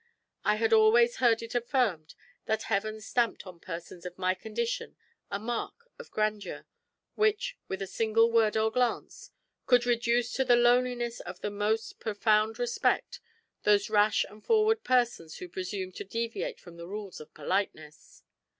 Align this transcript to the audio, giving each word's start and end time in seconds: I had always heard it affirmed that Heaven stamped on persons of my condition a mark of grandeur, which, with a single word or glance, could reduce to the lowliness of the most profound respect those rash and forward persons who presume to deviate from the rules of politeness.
I 0.43 0.55
had 0.55 0.73
always 0.73 1.17
heard 1.17 1.43
it 1.43 1.53
affirmed 1.53 2.15
that 2.47 2.63
Heaven 2.63 3.01
stamped 3.01 3.45
on 3.45 3.59
persons 3.59 4.03
of 4.03 4.17
my 4.17 4.33
condition 4.33 4.95
a 5.29 5.37
mark 5.37 5.91
of 5.99 6.09
grandeur, 6.09 6.65
which, 7.13 7.55
with 7.67 7.83
a 7.83 7.85
single 7.85 8.31
word 8.31 8.57
or 8.57 8.71
glance, 8.71 9.29
could 9.67 9.85
reduce 9.85 10.33
to 10.33 10.43
the 10.43 10.55
lowliness 10.55 11.19
of 11.19 11.41
the 11.41 11.51
most 11.51 11.99
profound 11.99 12.57
respect 12.57 13.19
those 13.61 13.91
rash 13.91 14.25
and 14.27 14.43
forward 14.43 14.83
persons 14.83 15.37
who 15.37 15.47
presume 15.47 15.91
to 15.91 16.03
deviate 16.03 16.59
from 16.59 16.77
the 16.77 16.87
rules 16.87 17.19
of 17.19 17.31
politeness. 17.35 18.23